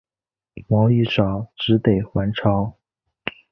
[0.69, 2.75] 王玉藻只得还朝。